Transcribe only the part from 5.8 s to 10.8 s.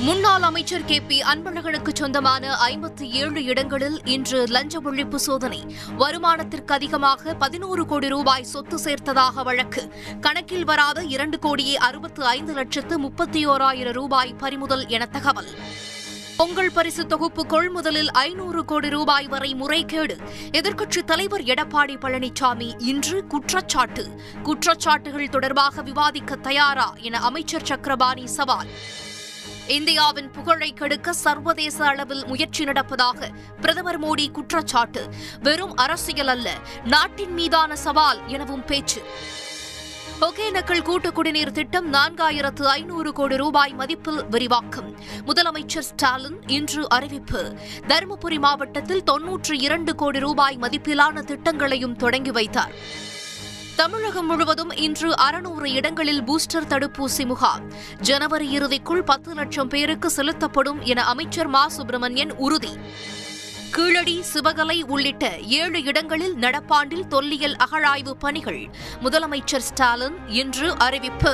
வருமானத்திற்கு அதிகமாக பதினோரு கோடி ரூபாய் சொத்து சேர்த்ததாக வழக்கு. கணக்கில்